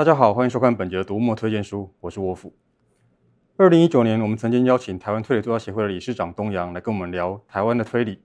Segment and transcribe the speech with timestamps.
[0.00, 2.54] 大家好，欢迎收看本节的读墨推荐书，我是沃夫。
[3.58, 8.22] 二零一九年，我们曾经邀请台湾推理作家协会的理事长东阳来跟我们聊台湾的推理。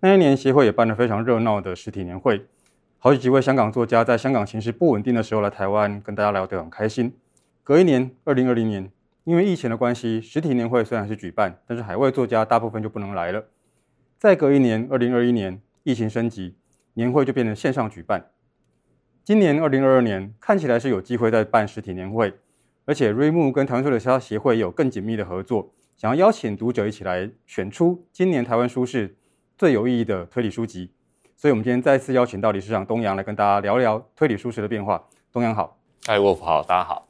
[0.00, 2.44] 那一年，协会也办了非常热闹的实体年会，
[2.98, 7.16] 好几位香港作家在香港情势不稳定的时候来台湾，跟大家聊得很开心。
[7.64, 8.92] 隔一年，二零二零年，
[9.24, 13.42] 因为疫情的关系，实体年会虽然是举办，但是海外作家大部分就不能来了。
[14.18, 16.56] 再隔一年，二零二一年，疫情升级，
[16.92, 18.26] 年会就变成线上举办。
[19.26, 22.32] 今年二零二二年看起来是有机会在办实体年会，
[22.84, 29.16] 而且瑞木跟台湾推理作家协会有更紧密的合作，想要邀请读者一起来选出今年台湾书市
[29.58, 30.92] 最有意义的推理书籍。
[31.36, 35.08] 所以，我们今天再次邀请到理事长东阳来跟大家聊聊推理书市的变化。
[35.32, 37.08] 东阳好，嗨，沃夫好，大家好。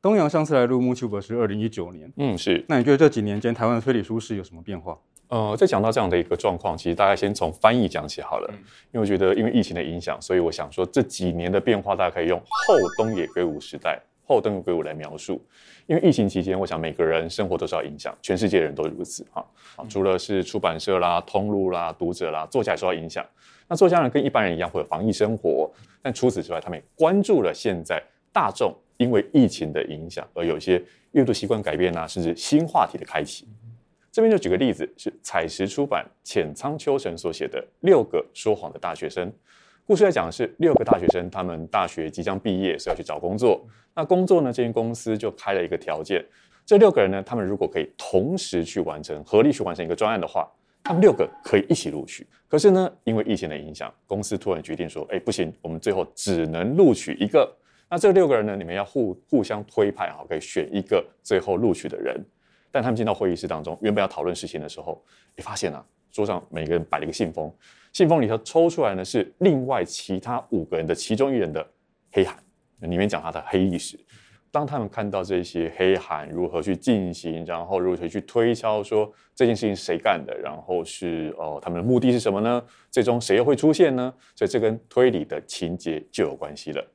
[0.00, 2.64] 东阳上次来录 MooTube 是二零一九年，嗯，是。
[2.68, 4.98] 那你觉得这几年间台湾的推理书市有什么变化？
[5.32, 8.58] 呃，在讲到这样的一个状况，其实大概先从翻译讲起好了，嗯、
[8.92, 15.42] 因为我觉得因为疫情的影响，所以我想说这几年的变化，大家可以用后东野圭吾时代、后东野圭吾来描述。
[15.86, 19.42] 因为疫情期间，我想每个人生活都受到影响，全世界人都如此哈。
[19.76, 23.24] 啊，除了是出版社啦、通路啦、读者啦，作家也受到影响。
[23.68, 25.72] 那作家呢，跟一般人一样会有防疫生活，
[26.02, 28.02] 但除此之外，他们也关注了现在
[28.34, 33.48] 大众因为疫情的影响而有一些阅读习惯改变啊，甚至新话题的开启。
[34.12, 39.26] 这边就举个例子，是采石出版浅仓秋神所写的《六个说谎的大学生》。
[39.86, 43.66] 故事在讲的是六个大学生，他们大学即将毕业，所以要去找工作。
[43.94, 46.22] 那工作呢，这间公司就开了一个条件：
[46.66, 50.46] 这六个人呢，他们如果可以同时去完成、合力去完成一个专案的话，
[50.84, 52.26] 他们六个可以一起录取。
[52.48, 57.50] 可是呢，因为疫情的影响，公司突然决定说：“哎，不行，我们最后只能录取一个。
[57.88, 62.22] 那这六个人呢，你们要互互相推派，好，可以选一个最后录取的人。”
[62.72, 65.00] 但他们进到会议室当中，原本要讨论事情的时候，
[65.36, 67.54] 你发现啊，桌上每个人摆了一个信封，
[67.92, 71.64] 信封里头抽出来呢是另外其他五个人的其中一人的
[72.10, 72.36] 黑函，
[72.80, 73.98] 里面讲他的黑历史。
[74.50, 82.62] 当他们看到这些黑函如何去进行，然后如何去推敲说这件事情谁干的，然后是哦他们的目的是什么呢？
[82.90, 84.12] 最终谁又会出现呢？
[84.34, 86.86] 所以这跟推理的情节就有关系了。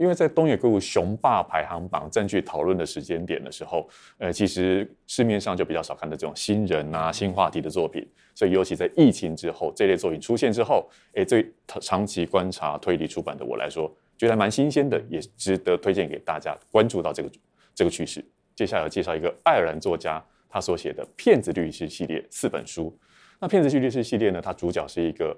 [0.00, 8.02] 因为在东野圭吾雄霸排行榜占据讨论的时间点的时候，呃，其实市面上就比较少看到这种新人啊、新话题的作品，
[8.34, 11.52] 所以尤其在疫情之后，这类作品出现之后，诶，对
[11.82, 17.30] 长期观察推理出版的我来说，觉得还蛮新鲜的，也值得推荐给大家关注到这个
[17.74, 18.24] 这个趋势。
[18.56, 22.98] 接下来要介绍一个爱尔兰作家他所写的《骗子律师》系列四本书。
[23.40, 25.36] 那《骗子律师》系列呢，它主角是一个。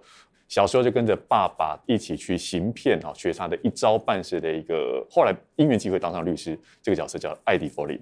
[0.48, 7.98] 小时候就跟着爸爸一起去行骗啊，学他的一招半式的一个，后来因缘机会当上律师，这个角色叫艾迪佛林。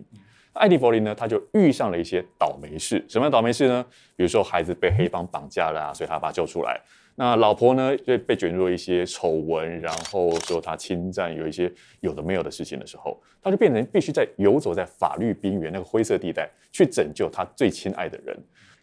[0.54, 3.04] 艾迪佛林呢，他就遇上了一些倒霉事。
[3.08, 3.86] 什么样倒霉事呢？
[4.16, 6.80] 比如说孩子被黑帮绑架了啊，所以他把他救出来。
[7.14, 18.36] 那老婆呢，就被卷入一些丑闻，然后说他侵占，有一些有的没有的事情的时候，他就变成必须在游走在法律边缘那个灰色地带，去拯救他最亲爱的人。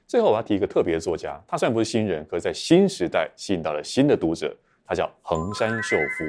[0.07, 4.55] 最后我要提一个特别的作家，他虽然不是新人，可是在新时代吸引到了新的读者。
[4.85, 6.23] 他叫横山秀夫。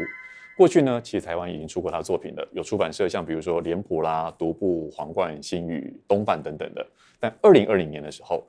[0.56, 6.84] 过去呢，其实台湾已经出过他的作品了，有出版社像比如说脸谱啦、独步、皇冠、新语、东贩等等的。
[7.21, 8.44] 但二零二零年的时候，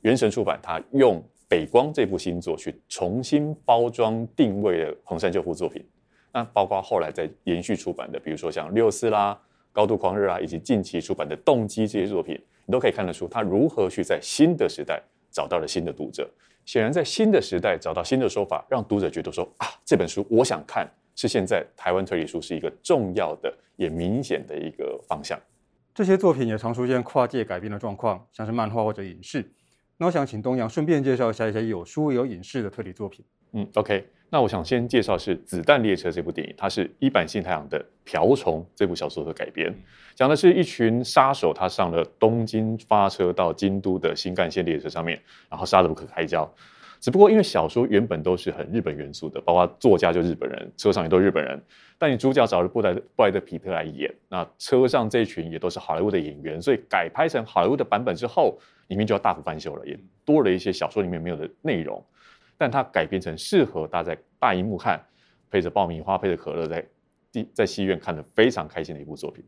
[0.00, 5.88] 元神出版他用《北光》这部新作去重新包装定位了横山秀夫作品。
[6.32, 9.40] 那包括后来在延续出版的，比如说像六四啦、
[9.72, 12.40] 高度狂热啊，以及近期出版的动机这些作品。
[12.66, 16.30] 你都可以看得出，他如何去在新的时代找到了新的读者。
[16.64, 25.36] 显然，在新的时代找到新的说法，让读者觉得说啊，这本书我想看，是现在台湾推理书是一个重要的也明显的一个方向。
[25.92, 29.44] 这些作品也常出现跨界改编的状况，像是漫画或者影视。
[29.96, 33.24] 那我想请东阳顺便介绍一下一些有书有影视的推理作品。
[33.52, 34.06] 嗯，OK。
[34.32, 39.70] 那我想先介绍是《子弹列车》这部电影，它是一坂幸太郎的《瓢虫》这部小说的改编，
[40.14, 46.50] 讲的是一群杀手，他上了东京发车到京都的新干线列车上面，然后杀得不可开交。
[46.98, 51.62] 只不过因为小说原本都是很日本元素的，包括作家就日本人，车上也都是日本人，
[51.98, 58.58] 但你主角找了布莱布莱德皮特来演，那车上这群也都是好莱坞的演员，所以改拍成好莱坞的版本之后，
[58.88, 62.02] 里面就要大幅翻修了，也多了一些小说里面没有的内容。
[62.56, 65.00] 但它改编成适合搭在大荧幕看，
[65.50, 66.86] 配着爆米花，配着可乐，在
[67.52, 69.44] 在戏院看得非常开心的一部作品。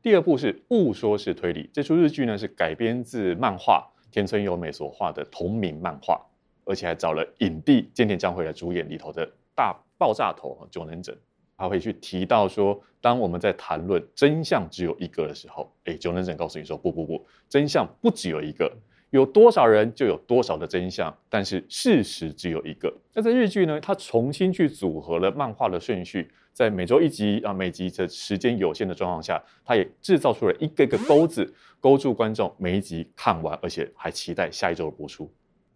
[0.00, 6.20] 第二部是《误说是推理》，这出日剧呢是改编自漫画田村由美所画的同名漫画，
[6.64, 11.14] 而且还找了影帝菅田将晖来主演里头的大爆炸头九能整，
[11.56, 18.72] 他会去提到说，当我们在谈论真相只有一个的时候，哎，九能整告诉你说不不不，真相不只有一个。
[19.10, 22.92] 有多少人就有多少的真相，但是事实只有一个。
[23.14, 35.32] 那在日剧呢，它重新去组合了漫画的顺序，在每周一集啊，每集的时间有限的状况下，它也制造出了一个个钩子，勾住观众每一集看完，而且还期待下一周的播出。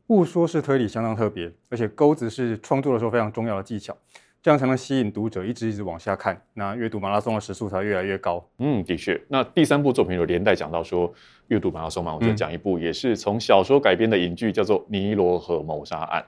[0.08, 3.96] 误说是推理相当特别，而且钩子是创作的时候非常重要的技巧。
[4.42, 8.44] 这样才能吸引读者一直一直往下看，那阅读马拉松的时速才越来越高。
[8.58, 9.18] 嗯，的确。
[9.28, 11.12] 那第三部作品有连带讲到说
[11.46, 16.20] 阅读马拉松嘛，我就讲一部也是从小说改编的影剧，叫做《尼罗河谋杀案》。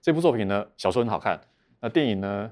[0.00, 1.38] 这部作品呢，小说很好看，
[1.80, 2.50] 那电影呢？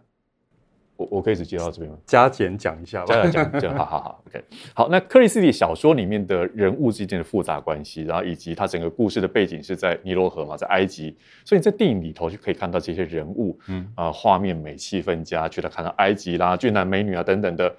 [0.96, 1.98] 我我可以直接到这边吗？
[2.06, 3.14] 加减讲一下吧。
[3.14, 4.44] 加减讲讲，好好好，OK。
[4.74, 11.14] 好，那克里斯蒂小说里面的人物之间的复杂关系，然后以及他整个故事的背景是在尼罗河嘛，在埃及，
[11.44, 17.74] 所以你在电影里头就可以看到这些人物，嗯啊，画面美，气氛佳，觉得看到埃及啦、俊男美女啊等等的。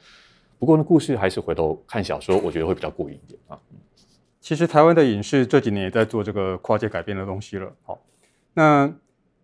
[0.59, 3.57] 不过呢，故事还是回头看小说，我觉得会比较过瘾一点啊。
[4.39, 7.71] 其实台湾的影视这几年也在做这个跨界改编的东西了。
[7.83, 7.99] 好，
[8.53, 8.87] 那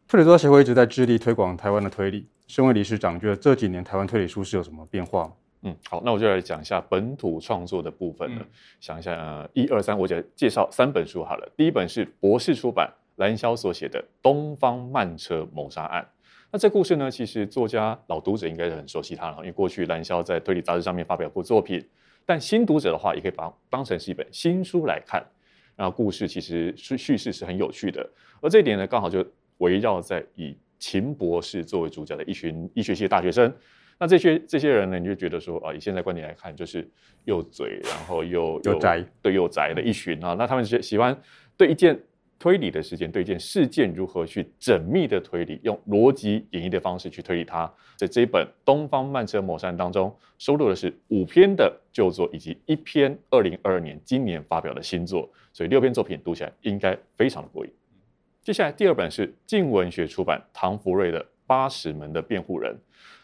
[0.08, 2.28] 推理作家协会一直在致力推广台湾的推理。
[2.48, 5.32] 身为理事长，觉得这几年台湾推理书是有什么变化？
[5.62, 8.42] 嗯，好，那我就来讲一下本土创作的部分了。
[8.42, 8.48] 嗯、
[8.82, 11.50] 想一下，呃，一二三，我就介绍三本书好了。
[11.56, 16.04] 第一本是博士出版蓝霄所写的《东方慢车谋杀案》。
[16.52, 21.82] 那这故事呢，其实作家老读者应该是很熟悉它了，因为过去蓝霄在推理杂志上面发表过作品。
[22.26, 25.26] 但新读者的话，也可以把它当成是一本新书来看。
[25.78, 28.08] 然后故事其实叙叙事是很有趣的，
[28.42, 29.26] 而这一点呢，刚好就
[29.60, 30.58] 围绕在以。
[30.84, 33.50] 秦博士作为主角的一群医学系的大学生，
[33.98, 36.86] 那这些这些人呢，你就觉得说啊，以现在观点来看，就是
[37.24, 40.36] 又嘴，然后又又宅，对，又宅的一群啊。
[40.38, 41.18] 那他们喜喜欢
[41.56, 41.98] 对一件
[42.38, 47.74] 推理的事件，对一件事件如何去缜密的推理，用逻辑演绎的方式去推理它。
[47.96, 57.72] 在这一本《东方慢车谋杀案》当中，收录的是五篇的旧作，以及一篇二零二二年今年发表的新作，所以六篇作品读起来应该非常的过瘾。
[58.44, 62.74] 接下来第二本是静文学出版唐福瑞的《八十门的辩护人》，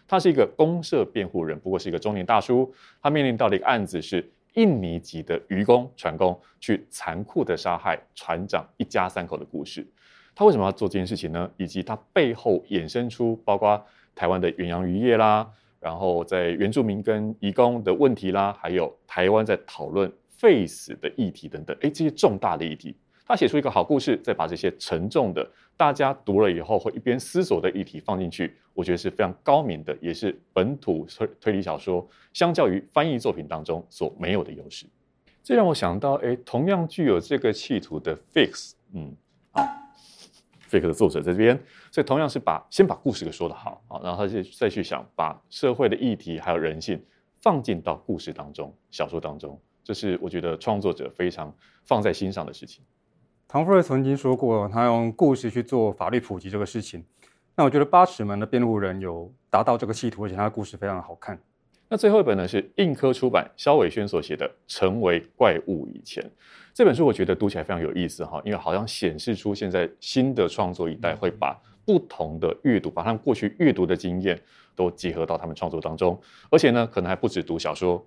[0.08, 2.74] 他是一个公社辩护人，不过是一个中年大叔。
[3.02, 9.86] 他面临到的一个案子是印尼籍的渔工船工去残酷的杀害船长一家三口的故事。
[10.34, 11.52] 他为什么要做这件事情呢？
[11.58, 15.46] 以及他背后衍生出包括台湾的远洋渔业啦，
[15.82, 22.96] 然后在原住民跟移工的问题啦，还有台湾在讨论废死的议题等等，诶，这些重大的议题。
[23.30, 25.48] 他写出一个好故事，再把这些沉重的、
[25.78, 34.88] 大家读了以后会一边思索的议题放进去，我觉得是非常高明的，也是本土推推理小说相较于翻译作品当中所没有的优势。
[35.44, 39.16] 这让我想到，哎，同样具有这个企图的 Fix，嗯，
[39.52, 39.62] 啊
[40.68, 41.56] ，Fix 的作者在这边，
[41.92, 47.00] 所以同样是把先把故事给说得好啊，然后他就再去想把社会的议题还有人性
[47.42, 52.84] 放进到故事当中、小说当中，这是我觉得创作者非常放在心上的事情。
[53.52, 57.04] 唐福瑞曾经说过，他用故事去做法律普及这个事情。
[57.56, 61.36] 那我觉得八尺门的辩护人有达到这个企图，而且他的故事非常好看。
[61.88, 66.24] 那最后一本呢是印科出版萧伟轩所写的《成为怪物以前》
[66.76, 74.40] 这本书，我觉得读起来非常有意思哈，因为好像显示出现在新的创作一代会把不同的阅读，把他们过去阅读的经验
[74.76, 78.06] 都结合到他们创作当中，而且呢，可能还不止读小说、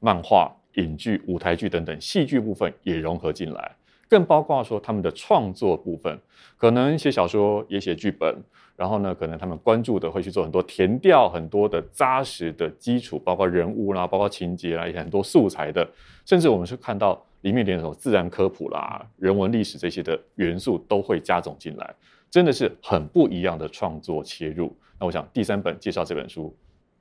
[0.00, 3.76] 漫画、影剧、舞台剧等等，戏剧部分也融合进来。
[4.10, 6.18] 更包括说他们的创作部分，
[6.58, 8.36] 可能写小说也写剧本，
[8.76, 15.88] 然后呢，可能他们关注的会去做很多填调，很多的扎实的基础，包括人物啦，包括情节啦，也很多素材的，
[16.26, 21.94] 甚至我们是看到里面连那种自然科普啦、人文历史这些的元素都会加总进来，
[22.28, 24.76] 真的是很不一样的创作切入。
[24.98, 26.52] 那我想第三本介绍这本书，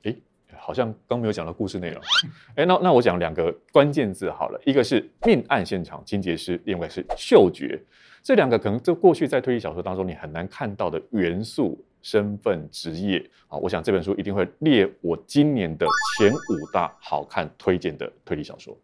[0.03, 0.15] 诶。
[0.57, 2.01] 好像刚没有讲到故事内容，
[2.55, 7.79] 哎，那那我讲两个关键字好了，一个是命案现场清洁师，另外是嗅觉，
[8.21, 15.85] 这两个可能就过去在推理小说当中你很难看到的元素、身份、职业啊，我想这本书一定会列我今年的
[16.17, 18.77] 前五大好看推荐的推理小说。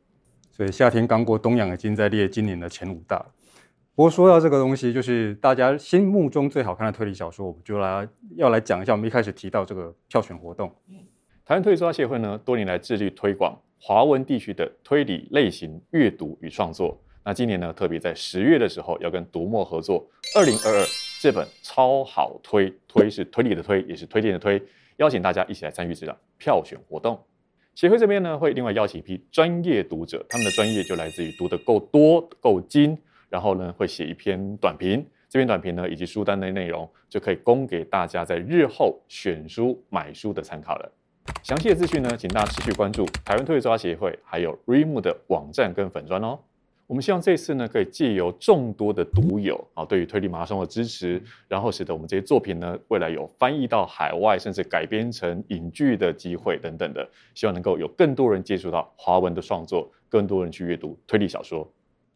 [0.51, 3.25] 所以夏天刚过，东阳已经在列今年的前五大。
[3.93, 8.93] 不过说到这个东西，就是大家心目中最好看的推理小说，我们就来要来讲一下。
[8.93, 10.73] 我们一开始提到这个票选活动。
[11.47, 16.99] 台湾推理作家协会呢，多年来致力推广华文地区的推理类型阅读与创作。
[17.23, 20.03] 那今年呢，特别在十月的时候，要跟读墨合作
[20.39, 20.83] 《二零二二》
[21.21, 24.59] 这本超好推，推是推理的推，也是推荐的推，
[24.97, 27.23] 邀请大家一起来参与这场票选活动。
[27.75, 32.97] 协会这边呢，会另外邀请一批专业读者，他们的专业就来自于读得够多、够精，
[33.29, 35.05] 然后呢，会写一篇短评。
[35.29, 40.91] 这篇短评呢，以及书单的内容，就可以供给大家在日后选书买书的参考了。
[41.43, 46.39] 详细的资讯呢，请大家持续关注台湾推理作家协会，还有 REMU 的网站跟粉专哦。
[46.87, 61.67] 我们希望这次呢，可以借由众多的读友啊，对于推理马拉松的支持，然后使得我们这些作品呢，未来有翻译到海外，甚至改编成影剧的机会等等的，希望能够有更多人接触到华文的创作，更多人去阅读推理小说。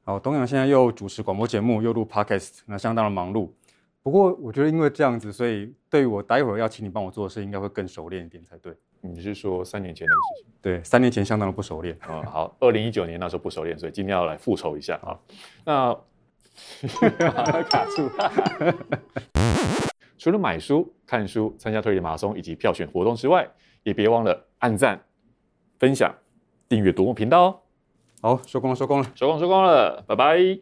[0.03, 3.49] 好，东阳现在又主持广播节目，又录 Podcast，那相当的忙碌。
[4.03, 8.73] 不过我觉得因为这样子，所以对于我待会儿要请你帮我做的事，应该会更熟练一点才对。
[9.01, 10.51] 你是说三年前的事情？
[10.61, 11.97] 对，三年前相当的不熟练。
[12.09, 15.17] 嗯，好，二零一九年那时候不熟练，所以今天要来复仇一下啊。
[15.65, 15.93] 那
[17.63, 18.09] 卡 住。
[20.17, 23.49] 除了买书、看书、参加推理马拉松以及票选活动之外，
[23.83, 25.01] 也别忘了按赞、
[25.79, 26.13] 分享、
[26.67, 27.61] 订阅读墨频道哦。
[28.21, 30.59] 好，收工了，收工了，收工，收工了，拜拜。